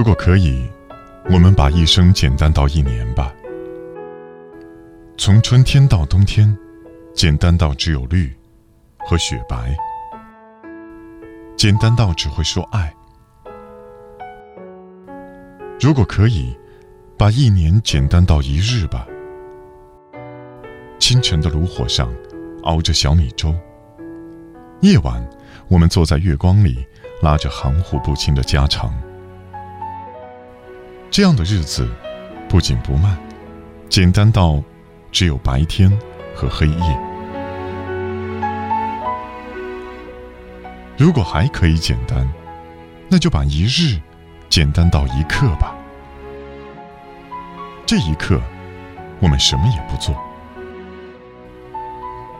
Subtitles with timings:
[0.00, 0.66] 如果可以，
[1.30, 3.30] 我们把一生简单到一年吧。
[5.18, 6.56] 从春天到冬天，
[7.14, 8.34] 简单到只有绿
[8.96, 9.76] 和雪白，
[11.54, 12.90] 简单到只会说爱。
[15.78, 16.56] 如果可以，
[17.18, 19.06] 把一年简单到一日吧。
[20.98, 22.10] 清晨的炉火上，
[22.62, 23.54] 熬着小米粥。
[24.80, 25.22] 夜晚，
[25.68, 26.86] 我们坐在月光里，
[27.20, 28.90] 拉着含糊不清的家常。
[31.10, 31.88] 这样的日子，
[32.48, 33.18] 不紧不慢，
[33.88, 34.62] 简单到
[35.10, 35.90] 只有白天
[36.36, 37.00] 和黑夜。
[40.96, 42.30] 如果还可以简单，
[43.08, 44.00] 那就把一日
[44.48, 45.74] 简单到一刻吧。
[47.84, 48.40] 这一刻，
[49.18, 50.14] 我们什么也不做，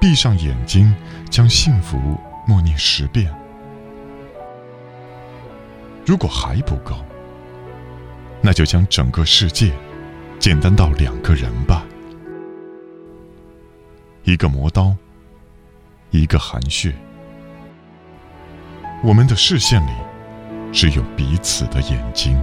[0.01, 0.95] 闭上眼睛，
[1.29, 1.99] 将幸福
[2.47, 3.35] 默念十遍。
[6.07, 6.95] 如果还不够，
[8.43, 9.73] 那就将整个世界
[10.39, 11.85] 简单到两个人吧，
[14.25, 14.97] 一个磨刀，
[16.11, 16.95] 一个含血。
[19.03, 19.93] 我们的视线里
[20.73, 22.39] 只有彼此的眼睛。